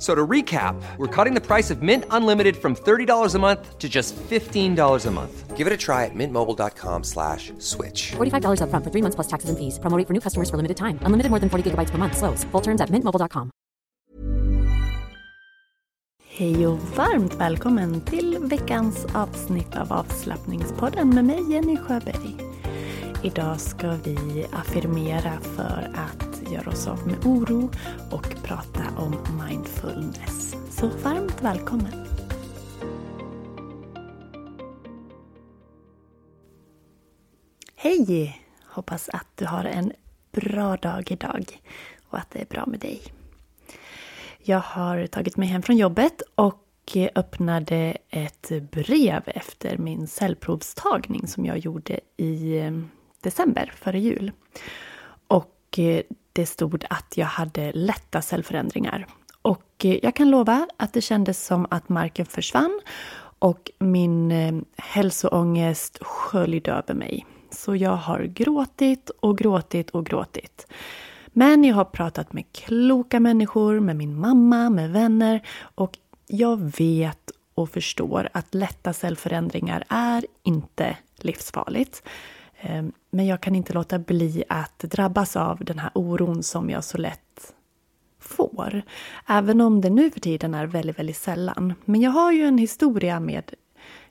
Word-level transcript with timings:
So 0.00 0.14
to 0.14 0.26
recap, 0.26 0.80
we're 0.96 1.14
cutting 1.14 1.34
the 1.34 1.42
price 1.42 1.70
of 1.70 1.82
Mint 1.82 2.04
Unlimited 2.10 2.56
from 2.56 2.74
$30 2.74 3.34
a 3.34 3.38
month 3.38 3.78
to 3.78 3.86
just 3.86 4.16
$15 4.16 5.06
a 5.06 5.10
month. 5.10 5.56
Give 5.58 5.66
it 5.66 5.72
a 5.74 5.76
try 5.76 6.06
at 6.06 6.14
mintmobile.com 6.14 7.04
slash 7.04 7.52
switch. 7.58 8.12
$45 8.16 8.62
upfront 8.64 8.82
for 8.82 8.90
three 8.90 9.02
months 9.02 9.16
plus 9.16 9.28
taxes 9.28 9.50
and 9.50 9.58
fees. 9.58 9.78
Promoting 9.78 10.06
for 10.06 10.14
new 10.14 10.20
customers 10.20 10.48
for 10.48 10.56
limited 10.56 10.78
time. 10.78 10.98
Unlimited 11.04 11.28
more 11.28 11.38
than 11.38 11.50
40 11.50 11.70
gigabytes 11.70 11.90
per 11.90 11.98
month. 11.98 12.16
Slows. 12.16 12.44
Full 12.44 12.62
terms 12.62 12.80
at 12.80 12.88
mintmobile.com. 12.88 13.50
Hej 16.40 16.66
och 16.66 16.78
varmt 16.96 17.34
välkommen 17.34 18.00
till 18.00 18.38
veckans 18.40 19.06
avsnitt 19.14 19.76
av 19.76 19.92
avslappningspodden 19.92 21.08
med 21.08 21.24
mig 21.24 21.52
Jenny 21.52 21.76
Sjöberg. 21.76 22.36
Idag 23.22 23.60
ska 23.60 23.90
vi 24.04 24.46
affirmera 24.52 25.40
för 25.56 25.90
att 25.94 26.29
göra 26.50 26.70
oss 26.70 26.86
av 26.86 27.06
med 27.06 27.26
oro 27.26 27.70
och 28.10 28.34
prata 28.42 28.82
om 28.96 29.16
mindfulness. 29.48 30.54
Så 30.70 30.86
varmt 30.86 31.42
välkommen! 31.42 32.06
Hej! 37.74 38.40
Hoppas 38.64 39.08
att 39.08 39.26
du 39.34 39.46
har 39.46 39.64
en 39.64 39.92
bra 40.32 40.76
dag 40.76 41.10
idag 41.10 41.60
och 42.08 42.18
att 42.18 42.30
det 42.30 42.40
är 42.40 42.46
bra 42.46 42.66
med 42.66 42.80
dig. 42.80 43.02
Jag 44.38 44.60
har 44.60 45.06
tagit 45.06 45.36
mig 45.36 45.48
hem 45.48 45.62
från 45.62 45.76
jobbet 45.76 46.22
och 46.34 46.66
öppnade 47.14 47.96
ett 48.08 48.50
brev 48.70 49.22
efter 49.26 49.78
min 49.78 50.06
cellprovstagning 50.06 51.26
som 51.26 51.46
jag 51.46 51.58
gjorde 51.58 52.00
i 52.16 52.58
eh, 52.58 52.72
december, 53.20 53.72
före 53.76 54.00
jul. 54.00 54.32
Och 55.26 55.78
eh, 55.78 56.02
det 56.40 56.46
stod 56.46 56.84
att 56.90 57.16
jag 57.16 57.26
hade 57.26 57.72
lätta 57.72 58.22
cellförändringar. 58.22 59.06
Och 59.42 59.84
eh, 59.84 59.98
jag 60.02 60.14
kan 60.14 60.30
lova 60.30 60.66
att 60.76 60.92
det 60.92 61.00
kändes 61.00 61.46
som 61.46 61.66
att 61.70 61.88
marken 61.88 62.26
försvann 62.26 62.80
och 63.38 63.70
min 63.78 64.32
eh, 64.32 64.54
hälsoångest 64.76 65.98
sköljde 66.00 66.72
över 66.72 66.94
mig. 66.94 67.26
Så 67.50 67.76
jag 67.76 67.96
har 67.96 68.22
gråtit 68.22 69.10
och 69.20 69.38
gråtit 69.38 69.90
och 69.90 70.06
gråtit. 70.06 70.66
Men 71.26 71.64
jag 71.64 71.74
har 71.74 71.84
pratat 71.84 72.32
med 72.32 72.52
kloka 72.52 73.20
människor, 73.20 73.80
med 73.80 73.96
min 73.96 74.18
mamma, 74.18 74.70
med 74.70 74.90
vänner 74.90 75.42
och 75.74 75.98
jag 76.26 76.78
vet 76.78 77.30
och 77.54 77.70
förstår 77.70 78.28
att 78.32 78.54
lätta 78.54 78.92
cellförändringar 78.92 79.84
är 79.88 80.26
inte 80.42 80.96
livsfarligt. 81.16 82.02
Ehm, 82.60 82.92
men 83.10 83.26
jag 83.26 83.40
kan 83.40 83.54
inte 83.54 83.72
låta 83.72 83.98
bli 83.98 84.44
att 84.48 84.78
drabbas 84.78 85.36
av 85.36 85.58
den 85.64 85.78
här 85.78 85.90
oron 85.94 86.42
som 86.42 86.70
jag 86.70 86.84
så 86.84 86.98
lätt 86.98 87.54
får. 88.18 88.82
Även 89.26 89.60
om 89.60 89.80
det 89.80 89.90
nu 89.90 90.10
för 90.10 90.20
tiden 90.20 90.54
är 90.54 90.66
väldigt, 90.66 90.98
väldigt 90.98 91.16
sällan. 91.16 91.74
Men 91.84 92.00
jag 92.00 92.10
har 92.10 92.32
ju 92.32 92.44
en 92.44 92.58
historia 92.58 93.20
med 93.20 93.54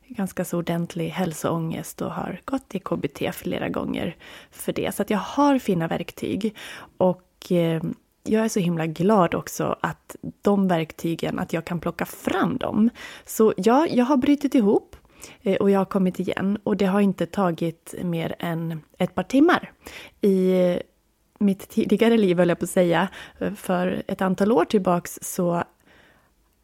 ganska 0.07 0.45
så 0.45 0.57
ordentlig 0.57 1.09
hälsoångest 1.09 2.01
och 2.01 2.11
har 2.11 2.41
gått 2.45 2.75
i 2.75 2.79
KBT 2.79 3.35
flera 3.35 3.69
gånger 3.69 4.15
för 4.51 4.73
det. 4.73 4.95
Så 4.95 5.01
att 5.01 5.09
jag 5.09 5.17
har 5.17 5.59
fina 5.59 5.87
verktyg. 5.87 6.55
Och 6.97 7.47
ehm, 7.49 7.95
jag 8.23 8.45
är 8.45 8.49
så 8.49 8.59
himla 8.59 8.85
glad 8.85 9.35
också 9.35 9.75
att 9.81 10.15
de 10.41 10.67
verktygen, 10.67 11.39
att 11.39 11.53
jag 11.53 11.65
kan 11.65 11.79
plocka 11.79 12.05
fram 12.05 12.57
dem. 12.57 12.89
Så 13.25 13.53
ja, 13.57 13.87
jag 13.87 14.05
har 14.05 14.17
brutit 14.17 14.55
ihop 14.55 14.95
Eh, 15.41 15.55
och 15.55 15.71
jag 15.71 15.79
har 15.79 15.85
kommit 15.85 16.19
igen 16.19 16.57
och 16.63 16.77
det 16.77 16.85
har 16.85 17.01
inte 17.01 17.25
tagit 17.25 17.95
mer 18.03 18.35
än 18.39 18.81
ett 18.97 19.15
par 19.15 19.23
timmar. 19.23 19.71
I 20.21 20.51
eh, 20.51 20.77
mitt 21.39 21.69
tidigare 21.69 22.17
liv, 22.17 22.37
höll 22.37 22.49
jag 22.49 22.59
på 22.59 22.65
att 22.65 22.69
säga, 22.69 23.07
eh, 23.39 23.53
för 23.53 24.03
ett 24.07 24.21
antal 24.21 24.51
år 24.51 24.65
tillbaks 24.65 25.19
så 25.21 25.63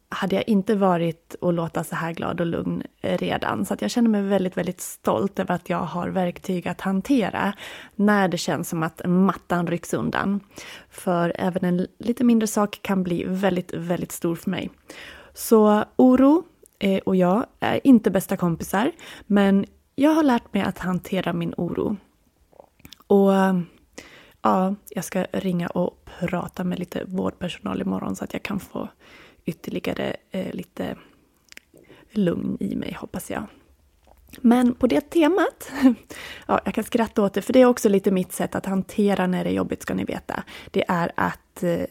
hade 0.08 0.34
jag 0.34 0.48
inte 0.48 0.74
varit 0.74 1.36
och 1.40 1.52
låta 1.52 1.84
så 1.84 1.96
här 1.96 2.12
glad 2.12 2.40
och 2.40 2.46
lugn 2.46 2.82
redan. 3.02 3.64
Så 3.64 3.74
att 3.74 3.82
jag 3.82 3.90
känner 3.90 4.08
mig 4.08 4.22
väldigt, 4.22 4.56
väldigt 4.56 4.80
stolt 4.80 5.38
över 5.38 5.54
att 5.54 5.70
jag 5.70 5.78
har 5.78 6.08
verktyg 6.08 6.68
att 6.68 6.80
hantera 6.80 7.52
när 7.94 8.28
det 8.28 8.38
känns 8.38 8.68
som 8.68 8.82
att 8.82 9.00
mattan 9.04 9.66
rycks 9.66 9.94
undan. 9.94 10.40
För 10.90 11.32
även 11.38 11.64
en 11.64 11.86
lite 11.98 12.24
mindre 12.24 12.46
sak 12.46 12.78
kan 12.82 13.02
bli 13.02 13.24
väldigt, 13.26 13.74
väldigt 13.74 14.12
stor 14.12 14.34
för 14.34 14.50
mig. 14.50 14.70
Så 15.34 15.84
oro, 15.96 16.44
Eh, 16.78 16.98
och 16.98 17.16
jag 17.16 17.46
är 17.60 17.86
inte 17.86 18.10
bästa 18.10 18.36
kompisar, 18.36 18.92
men 19.26 19.66
jag 19.94 20.10
har 20.10 20.22
lärt 20.22 20.54
mig 20.54 20.62
att 20.62 20.78
hantera 20.78 21.32
min 21.32 21.54
oro. 21.56 21.96
Och 23.06 23.32
ja, 24.42 24.74
jag 24.88 25.04
ska 25.04 25.26
ringa 25.32 25.66
och 25.66 26.08
prata 26.20 26.64
med 26.64 26.78
lite 26.78 27.04
vårdpersonal 27.04 27.80
imorgon 27.80 28.16
så 28.16 28.24
att 28.24 28.32
jag 28.32 28.42
kan 28.42 28.60
få 28.60 28.88
ytterligare 29.44 30.16
eh, 30.30 30.54
lite 30.54 30.96
lugn 32.10 32.56
i 32.60 32.76
mig, 32.76 32.96
hoppas 33.00 33.30
jag. 33.30 33.46
Men 34.40 34.74
på 34.74 34.86
det 34.86 35.00
temat, 35.00 35.70
ja, 36.46 36.60
jag 36.64 36.74
kan 36.74 36.84
skratta 36.84 37.22
åt 37.22 37.34
det, 37.34 37.42
för 37.42 37.52
det 37.52 37.60
är 37.60 37.66
också 37.66 37.88
lite 37.88 38.10
mitt 38.10 38.32
sätt 38.32 38.54
att 38.54 38.66
hantera 38.66 39.26
när 39.26 39.44
det 39.44 39.50
är 39.50 39.54
jobbigt, 39.54 39.82
ska 39.82 39.94
ni 39.94 40.04
veta. 40.04 40.44
Det 40.70 40.84
är 40.88 41.12
att, 41.14 41.62
eh, 41.62 41.84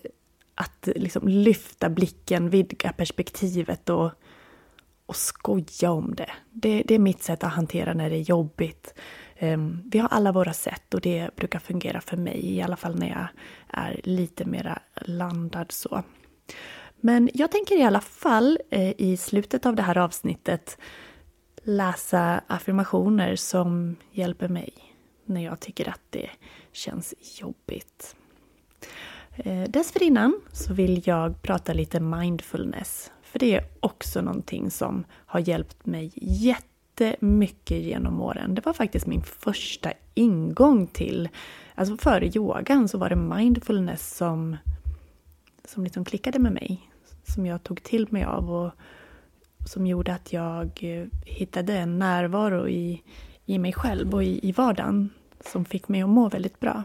att 0.56 0.90
liksom 0.95 1.28
lyfta 1.28 1.90
blicken, 1.90 2.50
vidga 2.50 2.94
perspektivet 2.94 3.90
och 3.90 4.12
och 5.05 5.16
skoja 5.16 5.91
om 5.91 6.16
det. 6.16 6.31
det. 6.51 6.83
det. 6.88 6.95
är 6.95 7.00
mitt 7.00 7.24
sätt 7.24 7.44
att 7.44 7.53
hantera 7.53 7.94
när 7.94 8.09
det 8.09 8.15
är 8.15 8.30
jobbigt. 8.30 8.94
Ehm, 9.35 9.81
vi 9.85 10.00
har 10.00 10.09
alla 10.09 10.31
våra 10.31 10.53
sätt 10.53 10.94
och 10.94 11.01
det 11.01 11.35
brukar 11.35 11.59
fungera 11.59 12.01
för 12.01 12.18
mig, 12.18 12.45
i 12.45 12.62
alla 12.62 12.75
fall 12.75 13.00
när 13.00 13.09
jag 13.09 13.27
är 13.68 14.01
lite 14.03 14.45
mera 14.45 14.80
landad 15.01 15.71
så. 15.71 16.03
Men 17.01 17.30
jag 17.33 17.51
tänker 17.51 17.80
i 17.80 17.83
alla 17.83 18.01
fall 18.01 18.59
eh, 18.69 18.94
i 18.97 19.18
slutet 19.18 19.65
av 19.65 19.75
det 19.75 19.81
här 19.81 19.97
avsnittet 19.97 20.77
läsa 21.63 22.41
affirmationer 22.47 23.35
som 23.35 23.95
hjälper 24.12 24.47
mig 24.47 24.74
när 25.25 25.44
jag 25.44 25.59
tycker 25.59 25.89
att 25.89 26.01
det 26.09 26.30
känns 26.71 27.13
jobbigt. 27.41 28.15
Eh, 29.35 29.63
dessförinnan 29.63 30.41
så 30.51 30.74
vill 30.74 31.01
jag 31.06 31.41
prata 31.41 31.74
lite 31.74 32.00
mindfulness 32.00 33.12
för 33.35 33.39
det 33.39 33.55
är 33.55 33.65
också 33.79 34.21
någonting 34.21 34.71
som 34.71 35.05
har 35.11 35.39
hjälpt 35.39 35.85
mig 35.85 36.11
jättemycket 36.15 37.83
genom 37.83 38.21
åren. 38.21 38.55
Det 38.55 38.65
var 38.65 38.73
faktiskt 38.73 39.07
min 39.07 39.21
första 39.21 39.91
ingång 40.13 40.87
till, 40.87 41.29
alltså 41.75 41.97
före 41.97 42.31
yogan 42.35 42.87
så 42.87 42.97
var 42.97 43.09
det 43.09 43.15
mindfulness 43.15 44.17
som, 44.17 44.57
som 45.65 45.83
liksom 45.83 46.05
klickade 46.05 46.39
med 46.39 46.51
mig. 46.51 46.89
Som 47.23 47.45
jag 47.45 47.63
tog 47.63 47.83
till 47.83 48.07
mig 48.09 48.23
av 48.23 48.51
och 48.51 48.71
som 49.65 49.87
gjorde 49.87 50.13
att 50.13 50.33
jag 50.33 50.79
eh, 50.81 51.07
hittade 51.25 51.77
en 51.77 51.99
närvaro 51.99 52.67
i, 52.67 53.03
i 53.45 53.59
mig 53.59 53.73
själv 53.73 54.13
och 54.13 54.23
i, 54.23 54.49
i 54.49 54.51
vardagen 54.51 55.09
som 55.51 55.65
fick 55.65 55.87
mig 55.87 56.01
att 56.01 56.09
må 56.09 56.29
väldigt 56.29 56.59
bra. 56.59 56.83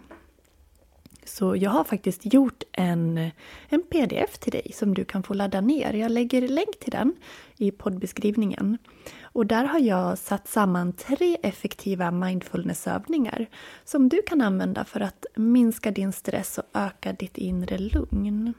Så 1.25 1.57
jag 1.57 1.71
har 1.71 1.85
faktiskt 1.85 2.35
gjort 2.35 2.63
en, 2.73 3.31
en 3.69 3.83
pdf 3.83 4.39
till 4.39 4.53
dig 4.53 4.73
som 4.75 4.95
du 4.95 5.05
kan 5.05 5.23
få 5.23 5.35
ladda 5.35 5.61
ner. 5.61 5.93
Jag 5.93 6.11
lägger 6.11 6.49
länk 6.49 6.79
till 6.81 6.91
den 6.91 7.15
i 7.57 7.71
poddbeskrivningen. 7.71 8.79
Och 9.23 9.47
där 9.47 9.65
har 9.65 9.79
jag 9.79 10.19
satt 10.19 10.49
samman 10.49 10.93
tre 10.93 11.37
effektiva 11.43 12.11
mindfulnessövningar 12.11 13.47
som 13.85 14.09
du 14.09 14.23
kan 14.23 14.41
använda 14.41 14.85
för 14.85 15.01
att 15.01 15.27
minska 15.37 15.91
din 15.91 16.13
stress 16.13 16.59
och 16.59 16.65
öka 16.75 17.13
ditt 17.13 17.39
inre 17.39 17.79
lugn. 17.79 18.55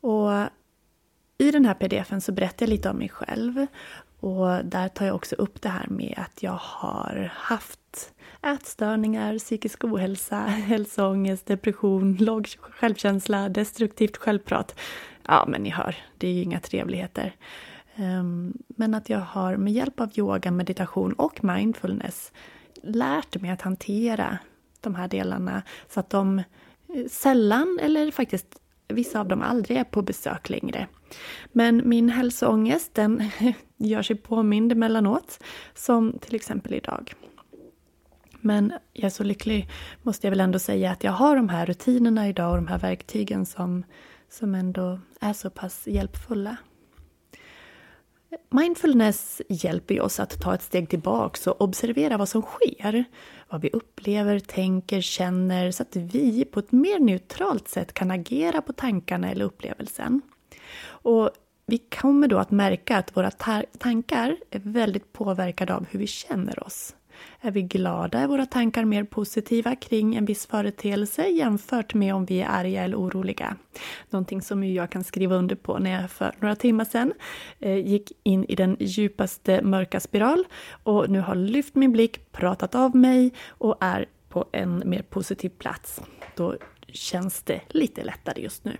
Och 0.00 0.30
i 1.38 1.50
den 1.50 1.64
här 1.64 1.74
pdfen 1.74 2.20
så 2.20 2.32
berättar 2.32 2.66
jag 2.66 2.70
lite 2.70 2.90
om 2.90 2.96
mig 2.96 3.08
själv 3.08 3.66
och 4.20 4.64
där 4.64 4.88
tar 4.88 5.06
jag 5.06 5.14
också 5.14 5.36
upp 5.36 5.62
det 5.62 5.68
här 5.68 5.86
med 5.88 6.14
att 6.16 6.42
jag 6.42 6.58
har 6.60 7.32
haft 7.34 8.12
ätstörningar, 8.42 9.38
psykisk 9.38 9.84
ohälsa, 9.84 10.40
hälsoångest, 10.40 11.46
depression, 11.46 12.16
låg 12.20 12.48
självkänsla, 12.60 13.48
destruktivt 13.48 14.16
självprat. 14.16 14.74
Ja, 15.26 15.44
men 15.48 15.62
ni 15.62 15.70
hör, 15.70 15.96
det 16.18 16.28
är 16.28 16.32
ju 16.32 16.42
inga 16.42 16.60
trevligheter. 16.60 17.34
Ehm, 17.96 18.52
men 18.68 18.94
att 18.94 19.08
jag 19.08 19.18
har 19.18 19.56
med 19.56 19.72
hjälp 19.72 20.00
av 20.00 20.10
yoga, 20.14 20.50
meditation 20.50 21.12
och 21.12 21.44
mindfulness 21.44 22.32
lärt 22.82 23.40
mig 23.40 23.50
att 23.50 23.62
hantera 23.62 24.38
de 24.80 24.94
här 24.94 25.08
delarna 25.08 25.62
så 25.88 26.00
att 26.00 26.10
de 26.10 26.38
eh, 26.38 26.44
sällan 27.10 27.78
eller 27.82 28.10
faktiskt 28.10 28.60
vissa 28.88 29.20
av 29.20 29.28
dem 29.28 29.42
aldrig 29.42 29.78
är 29.78 29.84
på 29.84 30.02
besök 30.02 30.48
längre. 30.48 30.86
Men 31.52 31.88
min 31.88 32.08
hälsoångest 32.08 32.94
den 32.94 33.30
gör 33.76 34.02
sig 34.02 34.16
påmind 34.16 34.72
emellanåt, 34.72 35.44
som 35.74 36.18
till 36.20 36.34
exempel 36.34 36.74
idag. 36.74 37.14
Men 38.40 38.72
jag 38.92 39.04
är 39.04 39.10
så 39.10 39.24
lycklig, 39.24 39.70
måste 40.02 40.26
jag 40.26 40.30
väl 40.30 40.40
ändå 40.40 40.58
säga, 40.58 40.90
att 40.90 41.04
jag 41.04 41.12
har 41.12 41.36
de 41.36 41.48
här 41.48 41.66
rutinerna 41.66 42.28
idag 42.28 42.50
och 42.50 42.56
de 42.56 42.66
här 42.66 42.78
verktygen 42.78 43.46
som, 43.46 43.84
som 44.28 44.54
ändå 44.54 45.00
är 45.20 45.32
så 45.32 45.50
pass 45.50 45.86
hjälpfulla. 45.86 46.56
Mindfulness 48.50 49.42
hjälper 49.48 50.00
oss 50.00 50.20
att 50.20 50.40
ta 50.40 50.54
ett 50.54 50.62
steg 50.62 50.88
tillbaka 50.88 51.50
och 51.50 51.60
observera 51.60 52.16
vad 52.16 52.28
som 52.28 52.42
sker. 52.42 53.04
Vad 53.50 53.60
vi 53.60 53.70
upplever, 53.70 54.38
tänker, 54.38 55.00
känner 55.00 55.70
så 55.70 55.82
att 55.82 55.96
vi 55.96 56.44
på 56.44 56.60
ett 56.60 56.72
mer 56.72 56.98
neutralt 56.98 57.68
sätt 57.68 57.92
kan 57.92 58.10
agera 58.10 58.62
på 58.62 58.72
tankarna 58.72 59.30
eller 59.30 59.44
upplevelsen. 59.44 60.22
Och 60.80 61.30
vi 61.66 61.78
kommer 61.78 62.28
då 62.28 62.38
att 62.38 62.50
märka 62.50 62.96
att 62.96 63.16
våra 63.16 63.30
tankar 63.78 64.36
är 64.50 64.58
väldigt 64.58 65.12
påverkade 65.12 65.74
av 65.74 65.86
hur 65.90 65.98
vi 65.98 66.06
känner 66.06 66.66
oss. 66.66 66.94
Är 67.40 67.50
vi 67.50 67.62
glada 67.62 68.18
är 68.18 68.26
våra 68.26 68.46
tankar 68.46 68.84
mer 68.84 69.04
positiva 69.04 69.76
kring 69.76 70.16
en 70.16 70.24
viss 70.24 70.46
företeelse 70.46 71.26
jämfört 71.26 71.94
med 71.94 72.14
om 72.14 72.24
vi 72.24 72.40
är 72.40 72.48
arga 72.48 72.84
eller 72.84 72.96
oroliga. 72.96 73.56
Någonting 74.10 74.42
som 74.42 74.64
jag 74.64 74.90
kan 74.90 75.04
skriva 75.04 75.36
under 75.36 75.56
på 75.56 75.78
när 75.78 76.02
jag 76.02 76.10
för 76.10 76.34
några 76.38 76.56
timmar 76.56 76.84
sedan 76.84 77.12
eh, 77.58 77.86
gick 77.86 78.12
in 78.22 78.44
i 78.44 78.54
den 78.54 78.76
djupaste 78.80 79.62
mörka 79.62 80.00
spiral 80.00 80.44
och 80.82 81.10
nu 81.10 81.20
har 81.20 81.34
lyft 81.34 81.74
min 81.74 81.92
blick, 81.92 82.32
pratat 82.32 82.74
av 82.74 82.96
mig 82.96 83.32
och 83.48 83.76
är 83.80 84.06
på 84.28 84.44
en 84.52 84.82
mer 84.86 85.02
positiv 85.02 85.48
plats. 85.48 86.00
Då 86.36 86.56
känns 86.88 87.42
det 87.42 87.60
lite 87.68 88.04
lättare 88.04 88.42
just 88.42 88.64
nu. 88.64 88.76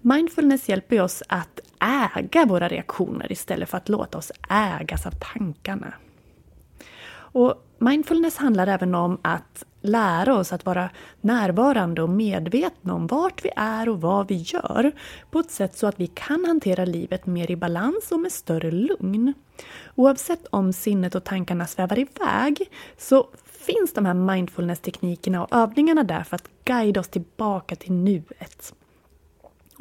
Mindfulness 0.00 0.68
hjälper 0.68 1.00
oss 1.00 1.22
att 1.28 1.60
äga 1.80 2.46
våra 2.46 2.68
reaktioner 2.68 3.32
istället 3.32 3.68
för 3.68 3.76
att 3.76 3.88
låta 3.88 4.18
oss 4.18 4.32
ägas 4.50 5.06
av 5.06 5.12
tankarna. 5.20 5.94
Och 7.32 7.54
mindfulness 7.78 8.36
handlar 8.36 8.66
även 8.66 8.94
om 8.94 9.18
att 9.22 9.64
lära 9.80 10.34
oss 10.34 10.52
att 10.52 10.66
vara 10.66 10.90
närvarande 11.20 12.02
och 12.02 12.08
medvetna 12.08 12.94
om 12.94 13.06
vart 13.06 13.44
vi 13.44 13.50
är 13.56 13.88
och 13.88 14.00
vad 14.00 14.28
vi 14.28 14.34
gör 14.34 14.92
på 15.30 15.38
ett 15.38 15.50
sätt 15.50 15.76
så 15.76 15.86
att 15.86 16.00
vi 16.00 16.06
kan 16.06 16.44
hantera 16.44 16.84
livet 16.84 17.26
mer 17.26 17.50
i 17.50 17.56
balans 17.56 18.12
och 18.12 18.20
med 18.20 18.32
större 18.32 18.70
lugn. 18.70 19.34
Oavsett 19.94 20.46
om 20.50 20.72
sinnet 20.72 21.14
och 21.14 21.24
tankarna 21.24 21.66
svävar 21.66 21.98
iväg 21.98 22.70
så 22.98 23.28
finns 23.44 23.92
de 23.92 24.06
här 24.06 24.14
mindfulness-teknikerna 24.14 25.42
och 25.44 25.56
övningarna 25.56 26.02
där 26.02 26.22
för 26.22 26.36
att 26.36 26.48
guida 26.64 27.00
oss 27.00 27.08
tillbaka 27.08 27.76
till 27.76 27.92
nuet. 27.92 28.74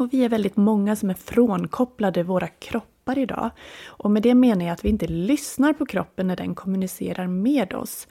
Och 0.02 0.14
vi 0.14 0.26
är 0.26 0.30
väldigt 0.30 0.58
många 0.58 0.96
som 0.96 1.10
är 1.10 1.14
frånkopplade 1.14 2.24
våra 2.24 2.48
kroppar 2.48 3.18
idag. 3.18 3.50
Och 3.86 4.12
med 4.12 4.24
det 4.24 4.36
menar 4.36 4.66
jag 4.66 4.74
att 4.74 4.86
vi 4.86 4.90
inte 4.90 5.08
lyssnar 5.08 5.74
på 5.74 5.86
kroppen 5.86 6.28
när 6.28 6.36
den 6.36 6.56
kommunicerar 6.56 7.28
med 7.28 7.74
oss. 7.74 8.08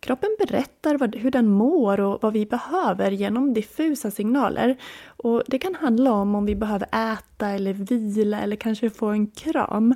Kroppen 0.00 0.36
berättar 0.38 0.98
vad, 0.98 1.16
hur 1.16 1.30
den 1.30 1.48
mår 1.48 2.00
och 2.00 2.18
vad 2.22 2.32
vi 2.32 2.46
behöver 2.46 3.10
genom 3.10 3.54
diffusa 3.54 4.10
signaler. 4.10 4.76
Och 5.06 5.42
Det 5.46 5.58
kan 5.58 5.74
handla 5.74 6.12
om 6.12 6.34
om 6.34 6.46
vi 6.46 6.54
behöver 6.54 6.88
äta 7.12 7.48
eller 7.48 7.72
vila 7.72 8.40
eller 8.40 8.56
kanske 8.56 8.90
få 8.90 9.06
en 9.06 9.26
kram. 9.26 9.94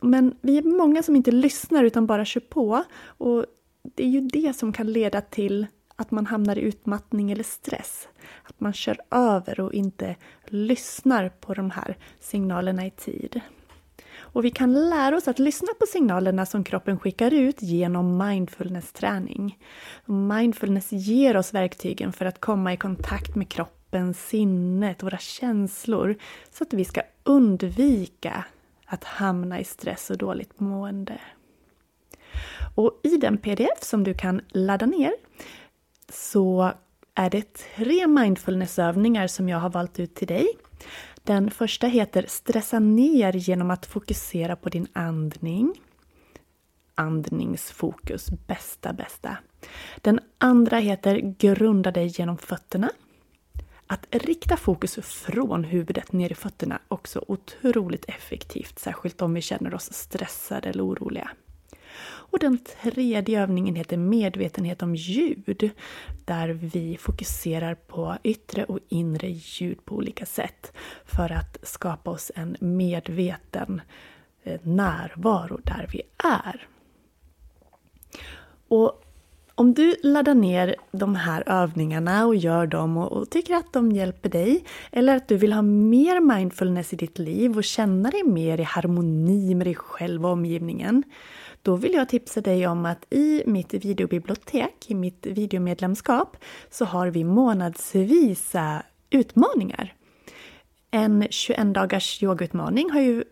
Men 0.00 0.34
vi 0.40 0.58
är 0.58 0.62
många 0.62 1.02
som 1.02 1.16
inte 1.16 1.30
lyssnar 1.30 1.84
utan 1.84 2.06
bara 2.06 2.24
kör 2.24 2.40
på. 2.40 2.84
Och 3.04 3.44
Det 3.82 4.04
är 4.04 4.08
ju 4.08 4.20
det 4.20 4.56
som 4.56 4.72
kan 4.72 4.92
leda 4.92 5.20
till 5.20 5.66
att 6.00 6.10
man 6.10 6.26
hamnar 6.26 6.58
i 6.58 6.60
utmattning 6.60 7.30
eller 7.30 7.44
stress. 7.44 8.08
Att 8.42 8.60
man 8.60 8.72
kör 8.72 8.98
över 9.10 9.60
och 9.60 9.74
inte 9.74 10.16
lyssnar 10.46 11.28
på 11.28 11.54
de 11.54 11.70
här 11.70 11.96
signalerna 12.20 12.86
i 12.86 12.90
tid. 12.90 13.40
Och 14.18 14.44
vi 14.44 14.50
kan 14.50 14.90
lära 14.90 15.16
oss 15.16 15.28
att 15.28 15.38
lyssna 15.38 15.68
på 15.80 15.86
signalerna 15.86 16.46
som 16.46 16.64
kroppen 16.64 16.98
skickar 16.98 17.34
ut 17.34 17.62
genom 17.62 18.18
mindfulness-träning. 18.18 19.58
Mindfulness 20.04 20.92
ger 20.92 21.36
oss 21.36 21.54
verktygen 21.54 22.12
för 22.12 22.26
att 22.26 22.40
komma 22.40 22.72
i 22.72 22.76
kontakt 22.76 23.34
med 23.34 23.48
kroppen, 23.48 24.14
sinnet, 24.14 25.02
våra 25.02 25.18
känslor 25.18 26.16
så 26.50 26.64
att 26.64 26.72
vi 26.72 26.84
ska 26.84 27.02
undvika 27.24 28.44
att 28.86 29.04
hamna 29.04 29.60
i 29.60 29.64
stress 29.64 30.10
och 30.10 30.18
dåligt 30.18 30.60
mående. 30.60 31.20
Och 32.74 33.00
i 33.02 33.16
den 33.16 33.38
pdf 33.38 33.82
som 33.82 34.04
du 34.04 34.14
kan 34.14 34.40
ladda 34.48 34.86
ner 34.86 35.12
så 36.10 36.72
är 37.14 37.30
det 37.30 37.54
tre 37.76 38.06
mindfulnessövningar 38.06 39.26
som 39.26 39.48
jag 39.48 39.58
har 39.58 39.70
valt 39.70 40.00
ut 40.00 40.14
till 40.14 40.28
dig. 40.28 40.48
Den 41.22 41.50
första 41.50 41.86
heter 41.86 42.24
Stressa 42.28 42.78
ner 42.78 43.32
genom 43.32 43.70
att 43.70 43.86
fokusera 43.86 44.56
på 44.56 44.68
din 44.68 44.86
andning. 44.92 45.74
Andningsfokus, 46.94 48.30
bästa, 48.46 48.92
bästa. 48.92 49.36
Den 49.96 50.20
andra 50.38 50.78
heter 50.78 51.34
Grunda 51.38 51.90
dig 51.90 52.06
genom 52.06 52.38
fötterna. 52.38 52.90
Att 53.86 54.06
rikta 54.10 54.56
fokus 54.56 54.94
från 54.94 55.64
huvudet 55.64 56.12
ner 56.12 56.32
i 56.32 56.34
fötterna 56.34 56.78
också 56.88 57.24
otroligt 57.28 58.04
effektivt, 58.08 58.78
särskilt 58.78 59.22
om 59.22 59.34
vi 59.34 59.40
känner 59.40 59.74
oss 59.74 59.92
stressade 59.92 60.68
eller 60.68 60.86
oroliga. 60.86 61.30
Och 62.02 62.38
den 62.38 62.58
tredje 62.58 63.42
övningen 63.42 63.74
heter 63.74 63.96
medvetenhet 63.96 64.82
om 64.82 64.94
ljud, 64.94 65.70
där 66.24 66.48
vi 66.48 66.96
fokuserar 66.96 67.74
på 67.74 68.16
yttre 68.22 68.64
och 68.64 68.78
inre 68.88 69.28
ljud 69.28 69.84
på 69.84 69.94
olika 69.94 70.26
sätt 70.26 70.72
för 71.04 71.32
att 71.32 71.58
skapa 71.62 72.10
oss 72.10 72.32
en 72.34 72.56
medveten 72.60 73.80
eh, 74.42 74.60
närvaro 74.62 75.60
där 75.64 75.88
vi 75.92 76.02
är. 76.24 76.66
Och 78.68 79.04
om 79.60 79.74
du 79.74 79.94
laddar 80.02 80.34
ner 80.34 80.76
de 80.92 81.14
här 81.14 81.42
övningarna 81.46 82.26
och 82.26 82.36
gör 82.36 82.66
dem 82.66 82.96
och, 82.96 83.12
och, 83.12 83.30
tycker 83.30 83.54
att 83.54 83.72
de 83.72 83.92
hjälper 83.92 84.28
dig 84.28 84.64
eller 84.92 85.16
att 85.16 85.28
du 85.28 85.36
vill 85.36 85.52
ha 85.52 85.62
mer 85.62 86.20
mindfulness 86.20 86.92
i 86.92 86.96
ditt 86.96 87.18
liv 87.18 87.56
och 87.56 87.64
känna 87.64 88.10
dig 88.10 88.22
mer 88.24 88.60
i 88.60 88.62
harmoni 88.62 89.54
med 89.54 89.66
dig 89.66 89.74
själv 89.74 90.26
och 90.26 90.32
omgivningen 90.32 91.02
då 91.62 91.76
vill 91.76 91.92
jag 91.92 92.08
tipsa 92.08 92.40
dig 92.40 92.66
om 92.66 92.86
att 92.86 93.06
i 93.10 93.42
mitt 93.46 93.74
videobibliotek, 93.74 94.84
i 94.86 94.94
mitt 94.94 95.26
videomedlemskap, 95.26 96.36
så 96.70 96.84
har 96.84 97.08
vi 97.08 97.24
månadsvisa 97.24 98.82
utmaningar. 99.10 99.94
En 100.90 101.26
21 101.30 101.74
dagars 101.74 102.22
yogautmaning 102.22 102.90
har 102.90 103.00
ju 103.00 103.24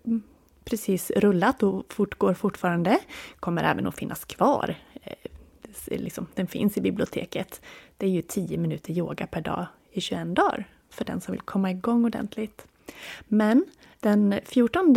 precis 0.64 1.10
rullat 1.10 1.62
och 1.62 1.92
fortgår 1.92 2.34
fortfarande. 2.34 2.98
Kommer 3.40 3.64
även 3.64 3.86
att 3.86 3.96
finnas 3.96 4.24
kvar. 4.24 4.74
Eh, 5.02 5.12
Liksom, 5.86 6.26
den 6.34 6.46
finns 6.46 6.76
i 6.76 6.80
biblioteket. 6.80 7.60
Det 7.96 8.06
är 8.06 8.10
ju 8.10 8.22
10 8.22 8.58
minuter 8.58 8.92
yoga 8.92 9.26
per 9.26 9.40
dag 9.40 9.66
i 9.92 10.00
21 10.00 10.34
dagar 10.34 10.68
för 10.90 11.04
den 11.04 11.20
som 11.20 11.32
vill 11.32 11.40
komma 11.40 11.70
igång 11.70 12.04
ordentligt. 12.04 12.66
Men 13.24 13.64
den 14.00 14.40
14 14.44 14.96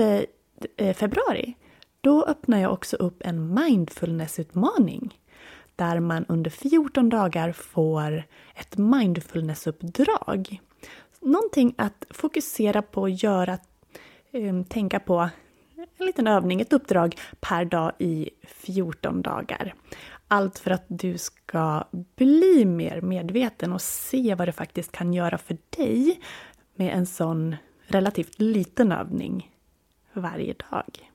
eh, 0.77 0.93
februari 0.93 1.55
då 2.01 2.23
öppnar 2.23 2.57
jag 2.57 2.73
också 2.73 2.97
upp 2.97 3.21
en 3.25 3.53
mindfulnessutmaning. 3.53 5.17
där 5.75 5.99
man 5.99 6.25
under 6.25 6.51
14 6.51 7.09
dagar 7.09 7.51
får 7.51 8.23
ett 8.55 8.77
mindfulnessuppdrag. 8.77 10.61
Någonting 11.19 11.73
att 11.77 12.05
fokusera 12.09 12.81
på 12.81 13.09
göra 13.09 13.57
eh, 14.31 14.63
tänka 14.69 14.99
på 14.99 15.29
en 15.97 16.05
liten 16.05 16.27
övning, 16.27 16.61
ett 16.61 16.73
uppdrag 16.73 17.15
per 17.39 17.65
dag 17.65 17.91
i 17.99 18.29
14 18.43 19.21
dagar. 19.21 19.73
Allt 20.33 20.59
för 20.59 20.71
att 20.71 20.85
du 20.87 21.17
ska 21.17 21.83
bli 22.15 22.65
mer 22.65 23.01
medveten 23.01 23.73
och 23.73 23.81
se 23.81 24.35
vad 24.35 24.47
det 24.47 24.51
faktiskt 24.51 24.91
kan 24.91 25.13
göra 25.13 25.37
för 25.37 25.57
dig 25.77 26.19
med 26.75 26.93
en 26.93 27.05
sån 27.05 27.55
relativt 27.87 28.39
liten 28.39 28.91
övning 28.91 29.51
varje 30.13 30.53
dag. 30.53 31.11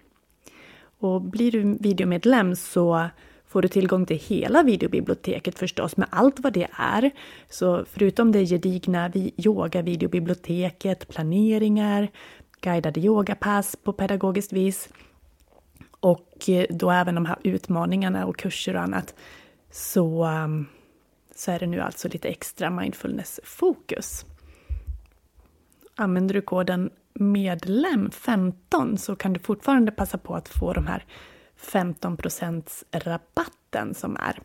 Och 0.99 1.23
blir 1.23 1.53
du 1.53 1.79
videomedlem 1.81 2.57
så 2.57 3.09
får 3.47 3.63
du 3.63 3.69
tillgång 3.69 4.07
till 4.07 4.19
hela 4.19 4.63
videobiblioteket 4.63 5.59
förstås 5.59 5.97
med 5.97 6.09
allt 6.11 6.41
vad 6.41 6.53
det 6.53 6.69
är. 6.73 7.11
Så 7.51 7.85
förutom 7.85 8.33
det 8.33 8.45
gedigna 8.47 9.13
yoga-videobiblioteket, 9.37 11.09
planeringar, 11.09 12.09
guidade 12.61 13.01
yogapass 13.01 13.77
på 13.77 13.93
pedagogiskt 13.93 14.53
vis 14.53 14.89
och 16.07 16.49
eh, 16.49 16.67
då 16.71 16.91
även 16.91 17.15
de 17.15 17.27
här 17.27 17.37
utmaningarna 17.43 18.27
och 18.27 18.37
kurser 18.37 18.77
och 18.77 18.83
annat 18.83 19.15
så, 19.71 20.27
um, 20.27 20.67
så 21.35 21.51
är 21.51 21.59
det 21.59 21.67
nu 21.67 21.81
alltså 21.81 22.09
lite 22.09 22.29
extra 22.29 22.71
mindfulness-fokus. 22.71 24.25
Använder 25.95 26.35
du 26.35 26.41
koden 26.41 26.91
medlem15 27.15 28.97
så 28.97 29.17
kan 29.17 29.33
du 29.33 29.41
fortfarande 29.41 29.93
passa 29.93 30.19
på 30.19 30.35
att 30.35 30.49
få 30.49 30.73
de 30.73 30.87
här 30.87 31.05
15% 31.61 32.85
rabatten 32.93 33.95
som 33.95 34.17
är. 34.17 34.39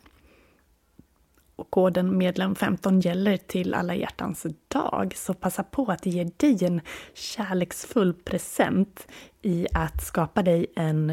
Och 1.56 1.70
koden 1.70 2.22
medlem15 2.22 3.00
gäller 3.06 3.36
till 3.36 3.74
alla 3.74 3.94
hjärtans 3.94 4.46
dag, 4.68 5.12
så 5.16 5.34
passa 5.34 5.62
på 5.62 5.86
att 5.86 6.06
ge 6.06 6.24
dig 6.24 6.64
en 6.64 6.80
kärleksfull 7.14 8.14
present 8.14 9.06
i 9.42 9.66
att 9.72 10.06
skapa 10.06 10.42
dig 10.42 10.66
en 10.76 11.12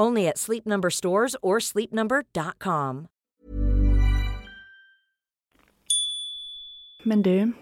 Only 0.00 0.28
at 0.28 0.38
Sleep 0.38 0.66
Number 0.66 0.90
stores 0.90 1.36
or 1.42 1.60
sleepnumber.com. 1.60 3.06
Men 7.02 7.22
du, 7.22 7.44
nu 7.44 7.52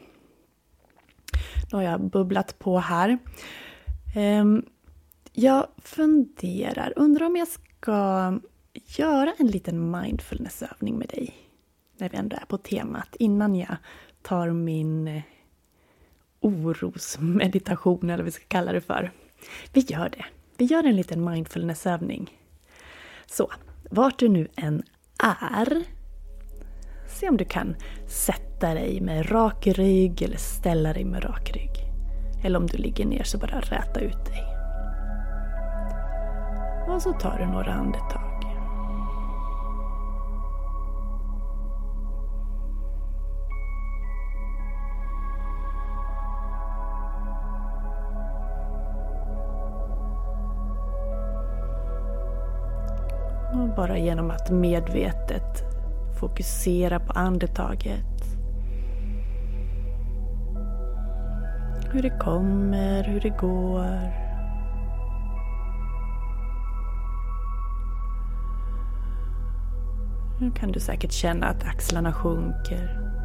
har 1.72 1.82
jag 1.82 2.00
bubblat 2.00 2.58
på 2.58 2.78
här. 2.78 3.18
Um, 4.16 4.66
jag 5.32 5.66
funderar, 5.78 6.92
undrar 6.96 7.26
om 7.26 7.36
jag 7.36 7.48
ska 7.48 8.40
göra 8.74 9.32
en 9.38 9.46
liten 9.46 9.90
mindfulnessövning 9.90 10.98
med 10.98 11.08
dig. 11.08 11.34
När 11.96 12.08
vi 12.08 12.16
ändå 12.16 12.36
är 12.36 12.46
på 12.46 12.58
temat, 12.58 13.16
innan 13.18 13.54
jag 13.54 13.76
tar 14.22 14.50
min 14.50 15.08
eh, 15.08 15.22
orosmeditation 16.40 18.10
eller 18.10 18.16
vad 18.16 18.24
vi 18.24 18.30
ska 18.30 18.44
kalla 18.48 18.72
det 18.72 18.80
för. 18.80 19.12
Vi 19.72 19.80
gör 19.80 20.08
det. 20.08 20.24
Vi 20.58 20.64
gör 20.64 20.84
en 20.84 20.96
liten 20.96 21.24
mindfulnessövning. 21.24 22.30
Så, 23.26 23.50
vart 23.90 24.18
du 24.18 24.28
nu 24.28 24.48
än 24.56 24.82
är, 25.22 25.82
se 27.08 27.28
om 27.28 27.36
du 27.36 27.44
kan 27.44 27.76
sätta 28.06 28.74
dig 28.74 29.00
med 29.00 29.32
rak 29.32 29.66
rygg 29.66 30.22
eller 30.22 30.36
ställa 30.36 30.92
dig 30.92 31.04
med 31.04 31.24
rak 31.24 31.50
rygg. 31.54 31.70
Eller 32.44 32.58
om 32.58 32.66
du 32.66 32.76
ligger 32.76 33.06
ner 33.06 33.22
så 33.22 33.38
bara 33.38 33.60
räta 33.60 34.00
ut 34.00 34.24
dig. 34.24 34.44
Och 36.88 37.02
så 37.02 37.12
tar 37.12 37.38
du 37.38 37.46
några 37.46 37.72
andetag. 37.72 38.25
Och 53.52 53.74
bara 53.76 53.98
genom 53.98 54.30
att 54.30 54.50
medvetet 54.50 55.64
fokusera 56.20 57.00
på 57.00 57.12
andetaget. 57.12 58.06
Hur 61.92 62.02
det 62.02 62.18
kommer, 62.18 63.04
hur 63.04 63.20
det 63.20 63.28
går. 63.28 64.26
Nu 70.40 70.50
kan 70.50 70.72
du 70.72 70.80
säkert 70.80 71.12
känna 71.12 71.46
att 71.46 71.64
axlarna 71.64 72.12
sjunker. 72.12 73.15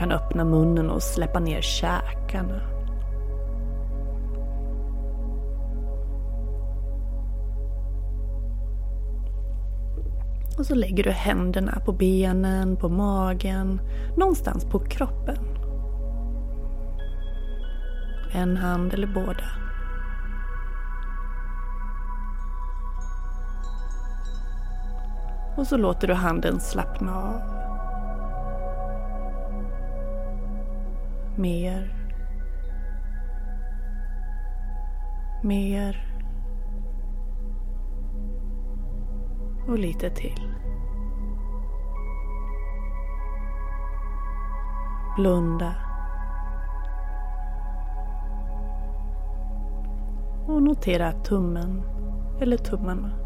Kan 0.00 0.12
öppna 0.12 0.44
munnen 0.44 0.90
och 0.90 1.02
släppa 1.02 1.40
ner 1.40 1.60
käkarna. 1.60 2.60
Och 10.58 10.66
så 10.66 10.74
lägger 10.74 11.04
du 11.04 11.10
händerna 11.10 11.80
på 11.84 11.92
benen, 11.92 12.76
på 12.76 12.88
magen, 12.88 13.80
någonstans 14.16 14.64
på 14.64 14.78
kroppen. 14.78 15.36
En 18.32 18.56
hand 18.56 18.94
eller 18.94 19.06
båda. 19.06 19.44
Och 25.56 25.66
så 25.66 25.76
låter 25.76 26.08
du 26.08 26.14
handen 26.14 26.60
slappna 26.60 27.16
av. 27.16 27.59
Mer. 31.36 31.94
Mer. 35.42 36.06
Och 39.68 39.78
lite 39.78 40.10
till. 40.10 40.54
Blunda. 45.16 45.74
Och 50.46 50.62
notera 50.62 51.12
tummen 51.12 51.82
eller 52.40 52.56
tummarna. 52.56 53.19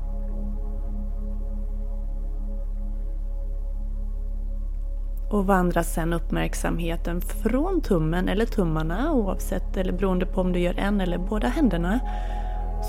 Och 5.35 5.47
vandrar 5.47 5.83
sedan 5.83 6.13
uppmärksamheten 6.13 7.21
från 7.21 7.81
tummen 7.81 8.29
eller 8.29 8.47
tummarna 8.47 9.13
oavsett 9.13 9.77
eller 9.77 9.93
beroende 9.93 10.27
på 10.27 10.41
om 10.41 10.53
du 10.53 10.61
gör 10.61 10.79
en 10.79 11.01
eller 11.01 11.19
båda 11.19 11.49
händerna 11.49 12.01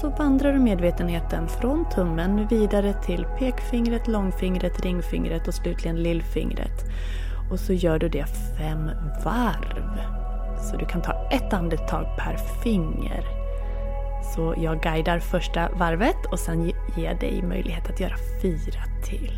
så 0.02 0.10
vandrar 0.10 0.54
du 0.54 0.60
medvetenheten 0.60 1.48
från 1.48 1.90
tummen 1.90 2.48
vidare 2.48 2.94
till 2.94 3.26
pekfingret, 3.40 4.08
långfingret, 4.08 4.82
ringfingret 4.82 5.48
och 5.48 5.54
slutligen 5.54 6.04
lillfingret. 6.04 6.84
Och 7.52 7.60
så 7.60 7.74
gör 7.74 8.00
du 8.00 8.10
det 8.10 8.26
fem 8.58 8.90
varv. 9.24 10.00
Så 10.58 10.78
du 10.78 10.86
kan 10.86 11.02
ta 11.02 11.30
ett 11.32 11.54
andetag 11.54 12.06
per 12.18 12.38
finger. 12.64 13.26
Så 14.36 14.56
jag 14.58 14.82
guidar 14.82 15.20
första 15.20 15.70
varvet 15.70 16.26
och 16.32 16.40
sen 16.40 16.72
ger 16.98 17.20
dig 17.20 17.44
möjlighet 17.44 17.90
att 17.90 18.00
göra 18.00 18.16
fyra 18.42 18.82
till. 19.04 19.34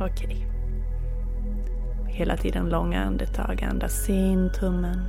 Okej. 0.00 0.26
Okay 0.26 0.51
hela 2.12 2.36
tiden 2.36 2.68
långa 2.68 3.04
andetag. 3.04 3.62
Andas 3.62 4.08
in 4.08 4.50
tummen. 4.50 5.06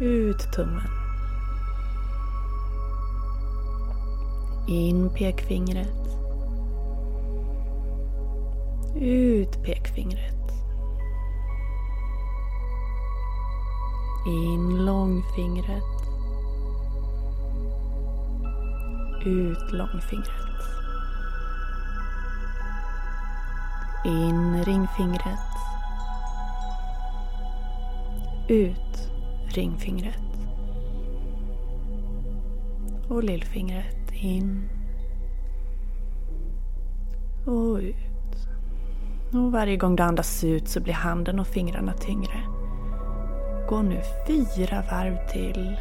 Ut 0.00 0.52
tummen. 0.52 0.90
In 4.68 5.10
pekfingret. 5.10 6.06
Ut 9.00 9.62
pekfingret. 9.62 10.52
In 14.26 14.84
långfingret. 14.84 15.82
Ut 19.26 19.72
långfingret. 19.72 20.46
In 24.06 24.64
ringfingret. 24.64 25.38
Ut 28.48 29.10
ringfingret. 29.48 30.18
Och 33.08 33.24
lillfingret 33.24 34.12
in. 34.12 34.68
Och 37.46 37.78
ut. 37.78 38.48
Och 39.32 39.52
varje 39.52 39.76
gång 39.76 39.96
du 39.96 40.02
andas 40.02 40.44
ut 40.44 40.68
så 40.68 40.80
blir 40.80 40.94
handen 40.94 41.40
och 41.40 41.46
fingrarna 41.46 41.92
tyngre. 41.92 42.40
Gå 43.68 43.82
nu 43.82 44.02
fyra 44.26 44.84
varv 44.90 45.28
till. 45.28 45.76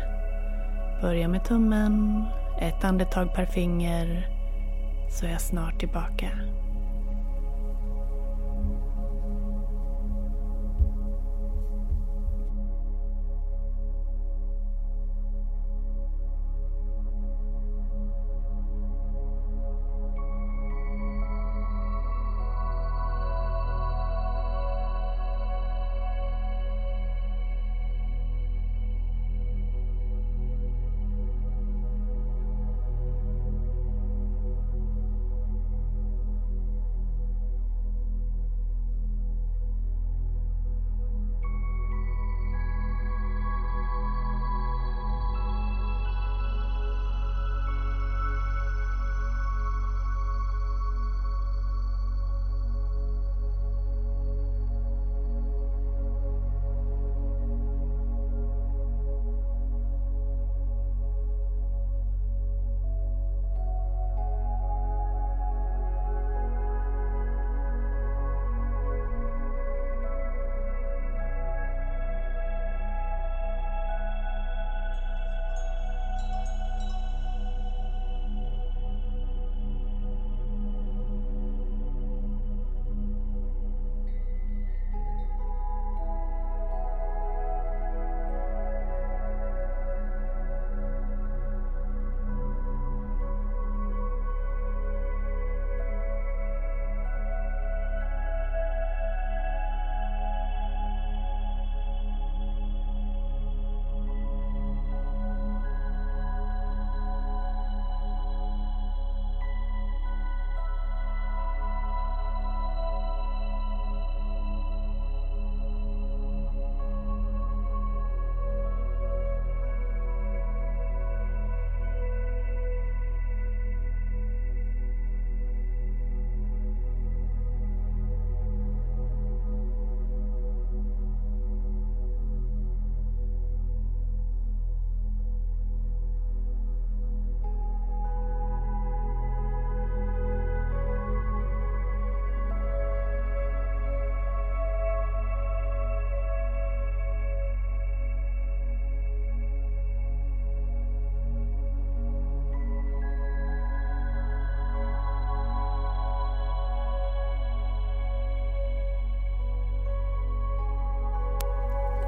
Börja 1.02 1.28
med 1.28 1.44
tummen, 1.44 2.26
ett 2.60 2.84
andetag 2.84 3.34
per 3.34 3.46
finger, 3.46 4.28
så 5.10 5.26
är 5.26 5.32
jag 5.32 5.42
snart 5.42 5.80
tillbaka. 5.80 6.30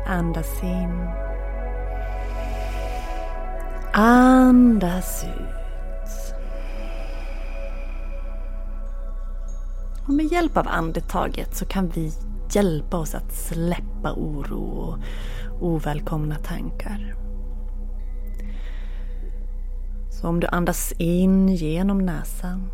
Andas 0.10 0.64
in. 0.64 1.10
Andas 3.94 5.24
ut. 5.24 6.34
Och 10.08 10.14
med 10.14 10.26
hjälp 10.26 10.58
av 10.58 10.68
andetaget 10.68 11.56
så 11.56 11.66
kan 11.66 11.90
vi 11.90 12.12
hjälpa 12.52 12.98
oss 12.98 13.16
att 13.16 13.34
släppa 13.34 14.14
oro 14.14 14.62
och 14.62 14.98
ovälkomna 15.62 16.36
tankar. 16.36 17.16
Så 20.10 20.28
om 20.28 20.40
du 20.40 20.48
andas 20.48 20.92
in 20.98 21.48
genom 21.48 21.98
näsan 21.98 22.70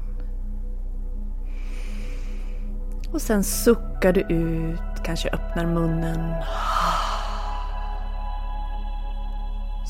och 3.13 3.21
sen 3.21 3.43
suckar 3.43 4.13
du 4.13 4.21
ut, 4.21 5.03
kanske 5.03 5.29
öppnar 5.29 5.65
munnen 5.65 6.33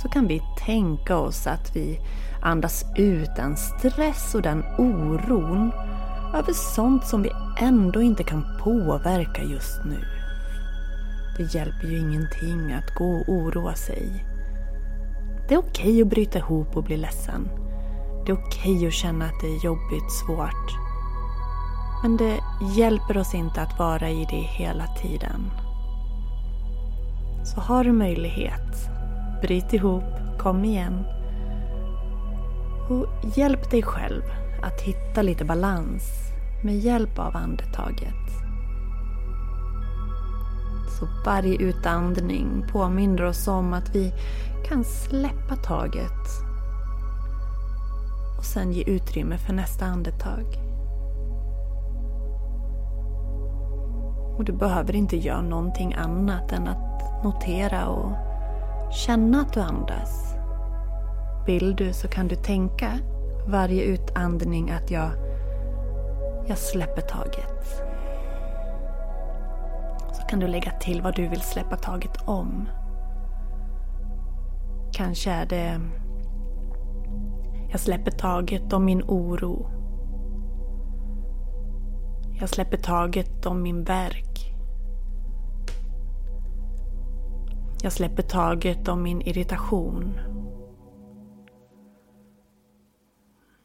så 0.04 0.10
kan 0.10 0.28
vi 0.28 0.42
tänka 0.66 1.18
oss 1.18 1.48
att 1.48 1.76
vi 1.76 2.00
andas 2.42 2.86
ut 2.96 3.30
den 3.36 3.58
stress 3.58 4.36
och 4.36 4.42
den 4.42 4.64
oron 4.78 5.72
över 6.36 6.54
sånt 6.54 7.08
som 7.08 7.22
vi 7.22 7.32
ändå 7.60 8.02
inte 8.02 8.24
kan 8.24 8.46
påverka 8.64 9.44
just 9.44 9.86
nu. 9.86 10.00
Det 11.38 11.56
hjälper 11.56 11.88
ju 11.88 12.00
ingenting 12.00 12.74
att 12.74 12.96
gå 12.96 13.06
och 13.06 13.30
oroa 13.30 13.74
sig. 13.74 14.26
Det 15.48 15.54
är 15.54 15.60
okej 15.60 16.02
att 16.02 16.08
bryta 16.08 16.40
ihop 16.40 16.78
och 16.78 16.84
bli 16.84 16.98
ledsen. 16.98 17.50
Det 18.26 18.32
är 18.32 18.38
okej 18.48 18.88
att 18.88 18.94
känna 18.94 19.26
att 19.26 19.42
det 19.42 19.48
är 19.48 19.66
jobbigt, 19.66 20.12
svårt. 20.12 20.72
Men 22.02 22.18
det 22.18 22.40
hjälper 22.76 23.18
oss 23.18 23.34
inte 23.34 23.62
att 23.62 23.80
vara 23.80 24.10
i 24.10 24.28
det 24.30 24.64
hela 24.64 24.88
tiden. 24.88 25.52
Så 27.46 27.62
har 27.62 27.84
du 27.84 27.92
möjlighet 27.92 28.90
Bryt 29.44 29.74
ihop, 29.74 30.04
kom 30.38 30.66
igen. 30.66 31.04
Och 32.90 33.08
hjälp 33.38 33.72
dig 33.72 33.84
själv 33.84 34.24
att 34.62 34.82
hitta 34.82 35.22
lite 35.22 35.46
balans 35.46 36.04
med 36.64 36.80
hjälp 36.80 37.20
av 37.20 37.36
andetaget. 37.36 38.30
Så 41.00 41.08
varje 41.26 41.56
utandning 41.56 42.66
påminner 42.72 43.24
oss 43.24 43.48
om 43.48 43.74
att 43.74 43.96
vi 43.96 44.14
kan 44.66 44.84
släppa 44.84 45.56
taget 45.56 46.28
och 48.38 48.46
sen 48.46 48.74
ge 48.74 48.84
utrymme 48.84 49.38
för 49.38 49.54
nästa 49.54 49.86
andetag. 49.86 50.46
Och 54.38 54.44
du 54.44 54.54
behöver 54.54 54.96
inte 54.96 55.18
göra 55.18 55.42
någonting 55.42 55.94
annat 55.94 56.52
än 56.52 56.68
att 56.68 57.24
notera 57.24 57.88
och 57.88 58.33
känna 58.94 59.42
att 59.42 59.54
du 59.54 59.62
andas. 59.62 60.36
Vill 61.46 61.76
du 61.76 61.94
så 61.94 62.08
kan 62.08 62.28
du 62.28 62.36
tänka 62.36 63.00
varje 63.48 63.84
utandning 63.84 64.72
att 64.72 64.92
jag, 64.92 65.12
jag 66.48 66.58
släpper 66.58 67.02
taget. 67.02 67.84
Så 70.14 70.22
kan 70.30 70.40
du 70.40 70.48
lägga 70.48 70.72
till 70.72 71.02
vad 71.02 71.16
du 71.16 71.28
vill 71.28 71.42
släppa 71.42 71.76
taget 71.76 72.18
om. 72.26 72.70
Kanske 74.94 75.32
är 75.32 75.46
det 75.46 75.80
jag 77.72 77.80
släpper 77.80 78.12
taget 78.12 78.74
om 78.74 78.86
min 78.86 79.04
oro. 79.04 79.70
Jag 82.40 82.50
släpper 82.50 82.78
taget 82.78 83.46
om 83.46 83.62
min 83.62 83.84
verk. 83.84 84.53
Jag 87.84 87.92
släpper 87.92 88.24
taget 88.24 88.88
om 88.88 89.04
min 89.04 89.22
irritation. 89.22 90.20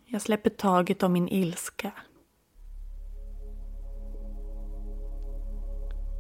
Jag 0.05 0.23
släpper 0.23 0.51
taget 0.51 1.03
om 1.03 1.13
min 1.13 1.29
ilska. 1.29 1.93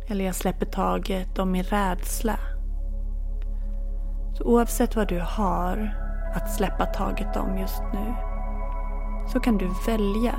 Eller 0.08 0.24
jag 0.24 0.34
släpper 0.34 0.66
taget 0.66 1.38
om 1.38 1.52
min 1.52 1.62
rädsla. 1.62 2.38
Så 4.34 4.44
oavsett 4.44 4.96
vad 4.96 5.08
du 5.08 5.20
har 5.20 5.96
att 6.34 6.54
släppa 6.54 6.86
taget 6.86 7.36
om 7.36 7.58
just 7.58 7.82
nu 7.92 8.14
så 9.32 9.40
kan 9.40 9.58
du 9.58 9.70
välja 9.86 10.34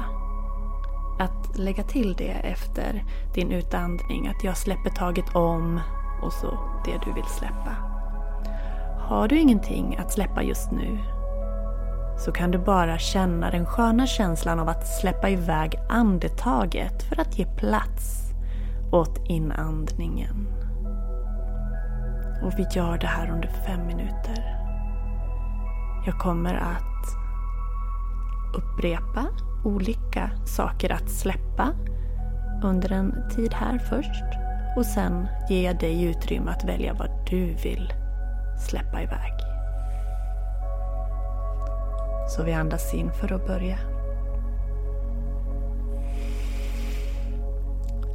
att 1.19 1.58
lägga 1.58 1.84
till 1.84 2.13
det 2.13 2.32
efter 2.32 3.04
din 3.34 3.52
utandning. 3.52 4.28
Att 4.28 4.43
jag 4.43 4.58
släpper 4.58 4.89
taget 4.89 5.36
om 5.36 5.80
och 6.22 6.34
så 6.34 6.60
det 6.86 7.00
du 7.06 7.14
vill 7.14 7.26
släppa. 7.26 7.76
Har 9.00 9.28
du 9.28 9.40
ingenting 9.40 9.98
att 9.98 10.12
släppa 10.12 10.44
just 10.44 10.72
nu 10.72 11.00
så 12.20 12.32
kan 12.32 12.52
du 12.52 12.58
bara 12.58 12.98
känna 12.98 13.52
den 13.52 13.66
sköna 13.66 14.08
känslan 14.08 14.60
av 14.60 14.70
att 14.70 14.88
släppa 14.88 15.30
iväg 15.30 15.80
andetaget 15.90 17.04
för 17.04 17.20
att 17.20 17.40
ge 17.40 17.46
plats 17.46 18.34
åt 18.92 19.30
inandningen. 19.30 20.48
Och 22.44 22.54
vi 22.58 22.66
gör 22.72 22.98
det 22.98 23.08
här 23.08 23.32
under 23.32 23.50
fem 23.50 23.88
minuter. 23.88 24.56
Jag 26.06 26.20
kommer 26.20 26.54
att 26.54 26.90
upprepa 28.58 29.26
olika 29.66 30.32
saker 30.46 30.92
att 30.92 31.10
släppa 31.10 31.70
under 32.64 32.92
en 32.92 33.30
tid 33.36 33.54
här 33.54 33.78
först. 33.78 34.49
Och 34.80 34.86
sen 34.86 35.28
ger 35.50 35.65
jag 35.65 35.80
dig 35.80 36.04
utrymme 36.04 36.52
att 36.52 36.63
välja 36.63 36.94
vad 36.94 37.10
du 37.30 37.54
vill 37.54 37.94
släppa 38.70 39.02
iväg. 39.02 39.34
Så 42.30 42.44
vi 42.44 42.54
andas 42.54 42.94
in 42.94 43.12
för 43.12 43.34
att 43.34 43.48
börja. 43.48 43.78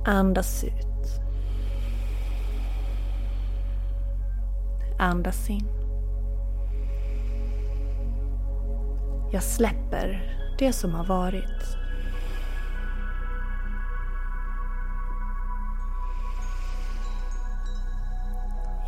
Andas 0.06 0.64
ut. 0.64 1.20
Andas 4.98 5.50
in. 5.50 5.68
Jag 9.32 9.42
släpper 9.42 10.36
det 10.58 10.72
som 10.72 10.94
har 10.94 11.04
varit. 11.04 11.83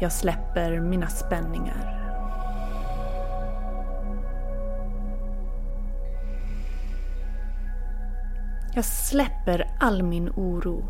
Jag 0.01 0.13
släpper 0.13 0.81
mina 0.81 1.07
spänningar. 1.07 1.97
Jag 8.75 8.85
släpper 8.85 9.77
all 9.81 10.03
min 10.03 10.31
oro. 10.31 10.85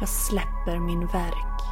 Jag 0.00 0.08
släpper 0.08 0.78
min 0.78 1.06
verk. 1.06 1.62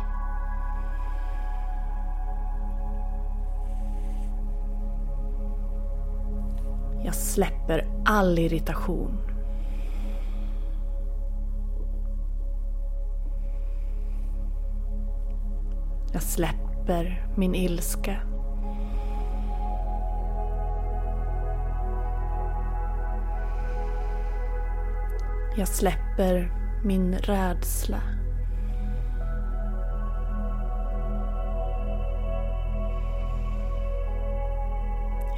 Jag 7.05 7.15
släpper 7.15 7.87
all 8.05 8.39
irritation. 8.39 9.34
Jag 16.15 16.23
släpper 16.23 17.27
min 17.37 17.55
ilska. 17.55 18.17
Jag 25.57 25.69
släpper 25.69 26.53
min 26.85 27.15
rädsla. 27.15 28.01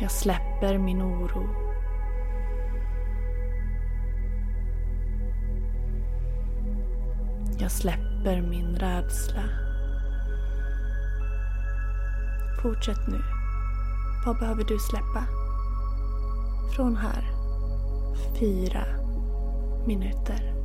Jag 0.01 0.11
släpper 0.11 0.79
min 0.79 1.03
oro. 1.03 1.49
Jag 7.59 7.71
släpper 7.71 8.41
min 8.41 8.77
rädsla. 8.77 9.66
Fortsätt 12.67 13.07
nu. 13.09 13.23
Vad 14.27 14.39
behöver 14.39 14.65
du 14.65 14.79
släppa? 14.79 15.25
Från 16.77 16.97
här. 16.97 17.31
Fyra 18.41 18.85
minuter. 19.87 20.56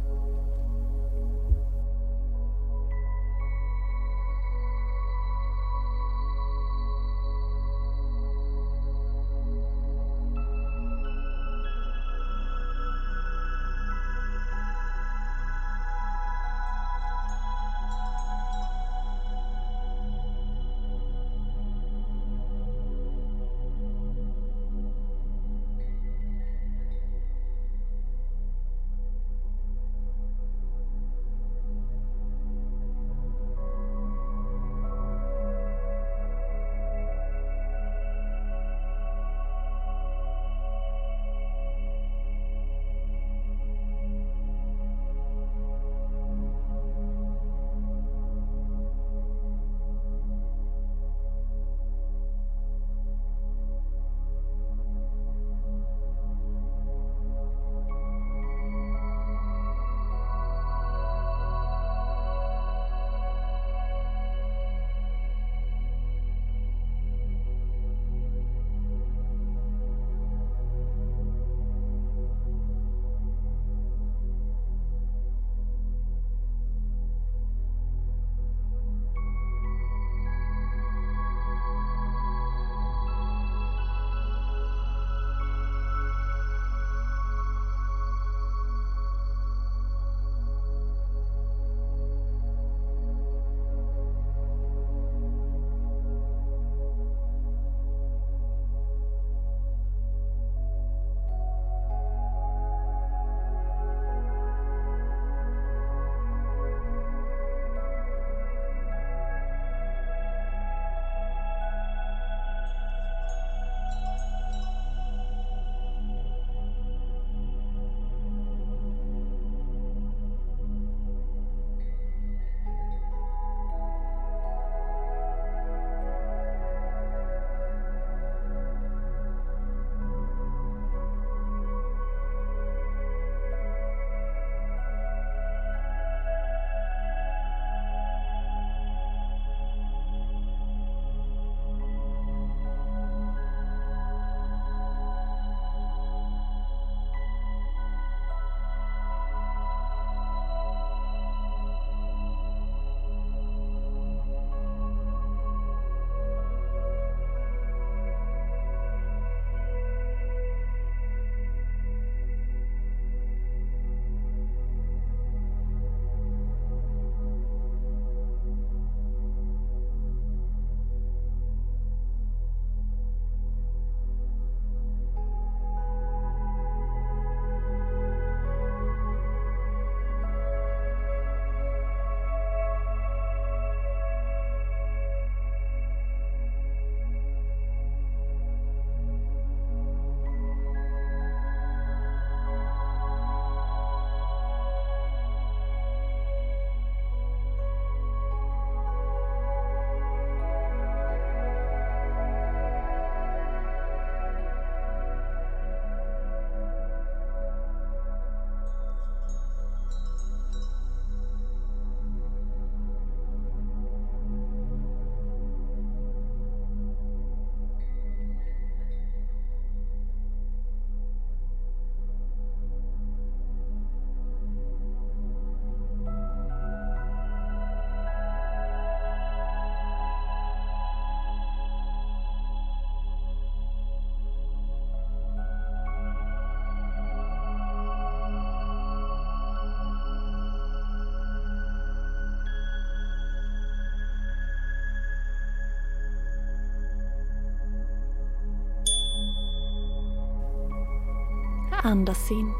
Andas 251.84 252.32
in. 252.32 252.54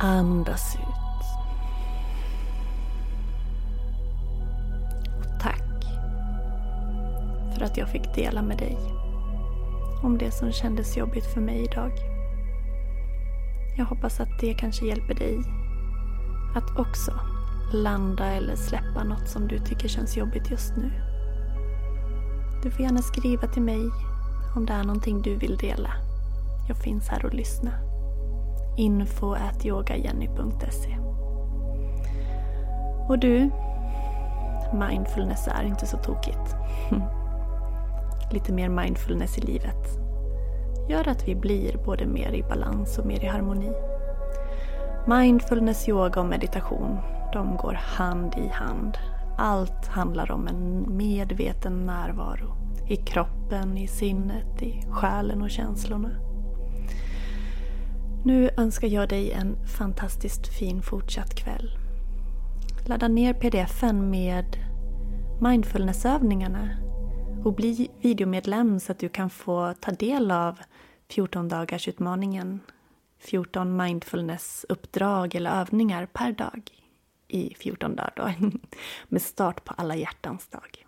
Andas 0.00 0.74
ut. 0.74 1.24
Och 5.18 5.40
tack 5.40 5.84
för 7.54 7.64
att 7.64 7.76
jag 7.76 7.88
fick 7.88 8.14
dela 8.14 8.42
med 8.42 8.58
dig 8.58 8.78
om 10.02 10.18
det 10.18 10.30
som 10.30 10.52
kändes 10.52 10.96
jobbigt 10.96 11.26
för 11.26 11.40
mig 11.40 11.64
idag. 11.64 11.92
Jag 13.76 13.84
hoppas 13.84 14.20
att 14.20 14.40
det 14.40 14.54
kanske 14.54 14.86
hjälper 14.86 15.14
dig 15.14 15.38
att 16.56 16.78
också 16.78 17.12
landa 17.72 18.24
eller 18.24 18.56
släppa 18.56 19.04
något 19.04 19.28
som 19.28 19.48
du 19.48 19.58
tycker 19.58 19.88
känns 19.88 20.16
jobbigt 20.16 20.50
just 20.50 20.76
nu. 20.76 20.90
Du 22.62 22.70
får 22.70 22.80
gärna 22.80 23.02
skriva 23.02 23.46
till 23.46 23.62
mig 23.62 23.90
om 24.56 24.66
det 24.66 24.72
är 24.72 24.84
någonting 24.84 25.22
du 25.22 25.36
vill 25.36 25.56
dela. 25.56 26.07
Jag 26.68 26.76
finns 26.76 27.08
här 27.08 27.24
och 27.24 27.34
lyssna. 27.34 27.70
Info 28.76 29.32
at 29.32 29.66
yogajenny.se 29.66 30.98
Och 33.08 33.18
du, 33.18 33.50
mindfulness 34.72 35.48
är 35.48 35.62
inte 35.62 35.86
så 35.86 35.96
tokigt. 35.96 36.56
Lite 38.32 38.52
mer 38.52 38.68
mindfulness 38.68 39.38
i 39.38 39.40
livet 39.40 39.98
gör 40.88 41.08
att 41.08 41.28
vi 41.28 41.34
blir 41.34 41.76
både 41.84 42.06
mer 42.06 42.32
i 42.32 42.42
balans 42.42 42.98
och 42.98 43.06
mer 43.06 43.24
i 43.24 43.26
harmoni. 43.26 43.72
Mindfulness, 45.06 45.88
yoga 45.88 46.20
och 46.20 46.26
meditation, 46.26 46.98
de 47.32 47.56
går 47.56 47.74
hand 47.74 48.34
i 48.34 48.48
hand. 48.48 48.98
Allt 49.38 49.86
handlar 49.86 50.30
om 50.30 50.48
en 50.48 50.96
medveten 50.96 51.86
närvaro. 51.86 52.56
I 52.88 52.96
kroppen, 52.96 53.78
i 53.78 53.86
sinnet, 53.86 54.62
i 54.62 54.86
själen 54.90 55.42
och 55.42 55.50
känslorna. 55.50 56.27
Nu 58.24 58.50
önskar 58.56 58.88
jag 58.88 59.08
dig 59.08 59.32
en 59.32 59.66
fantastiskt 59.66 60.58
fin 60.58 60.82
fortsatt 60.82 61.34
kväll. 61.34 61.70
Ladda 62.86 63.08
ner 63.08 63.34
pdfen 63.34 64.10
med 64.10 64.56
mindfulnessövningarna 65.40 66.68
och 67.44 67.54
bli 67.54 67.90
videomedlem 68.00 68.80
så 68.80 68.92
att 68.92 68.98
du 68.98 69.08
kan 69.08 69.30
få 69.30 69.74
ta 69.80 69.90
del 69.90 70.30
av 70.30 70.58
14 71.08 71.48
dagars 71.48 71.88
utmaningen 71.88 72.60
14 73.18 73.76
mindfulness-uppdrag 73.76 75.34
eller 75.34 75.60
övningar 75.60 76.06
per 76.06 76.32
dag 76.32 76.70
i 77.28 77.54
14 77.54 77.96
dagar 77.96 78.12
då, 78.16 78.32
med 79.08 79.22
start 79.22 79.64
på 79.64 79.74
alla 79.76 79.96
hjärtans 79.96 80.46
dag. 80.46 80.86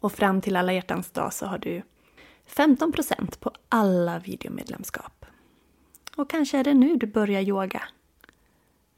Och 0.00 0.12
fram 0.12 0.40
till 0.40 0.56
alla 0.56 0.72
hjärtans 0.72 1.10
dag 1.10 1.32
så 1.32 1.46
har 1.46 1.58
du 1.58 1.82
15% 2.46 3.40
på 3.40 3.50
alla 3.68 4.18
videomedlemskap. 4.18 5.25
Och 6.16 6.30
kanske 6.30 6.58
är 6.58 6.64
det 6.64 6.74
nu 6.74 6.96
du 6.96 7.06
börjar 7.06 7.40
yoga. 7.40 7.82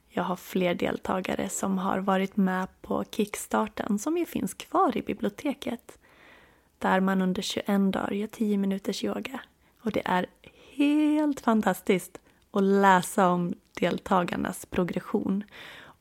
Jag 0.08 0.22
har 0.22 0.36
fler 0.36 0.74
deltagare 0.74 1.48
som 1.48 1.78
har 1.78 1.98
varit 1.98 2.36
med 2.36 2.68
på 2.82 3.04
kickstarten 3.10 3.98
som 3.98 4.18
ju 4.18 4.26
finns 4.26 4.54
kvar 4.54 4.96
i 4.96 5.02
biblioteket. 5.02 5.98
Där 6.78 7.00
man 7.00 7.22
under 7.22 7.42
21 7.42 7.66
dagar 7.66 8.10
gör 8.10 8.26
10 8.26 8.58
minuters 8.58 9.04
yoga. 9.04 9.40
Och 9.82 9.92
det 9.92 10.02
är 10.04 10.26
helt 10.76 11.40
fantastiskt 11.40 12.20
att 12.50 12.62
läsa 12.62 13.28
om 13.28 13.54
deltagarnas 13.80 14.66
progression 14.66 15.44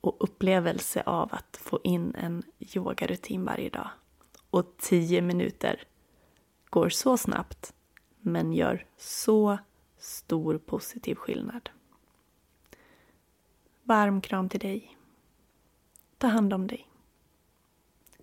och 0.01 0.15
upplevelse 0.19 1.03
av 1.05 1.29
att 1.33 1.57
få 1.61 1.79
in 1.83 2.15
en 2.15 2.43
yogarutin 2.75 3.45
varje 3.45 3.69
dag. 3.69 3.89
Och 4.49 4.75
10 4.77 5.21
minuter 5.21 5.83
går 6.69 6.89
så 6.89 7.17
snabbt 7.17 7.73
men 8.21 8.53
gör 8.53 8.85
så 8.97 9.57
stor 10.07 10.57
positiv 10.57 11.15
skillnad. 11.15 11.69
Varm 13.83 14.21
kram 14.21 14.49
till 14.49 14.59
dig. 14.59 14.97
Ta 16.17 16.27
hand 16.27 16.53
om 16.53 16.67
dig. 16.67 16.87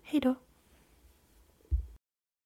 Hej 0.01 0.19
då. 0.19 0.35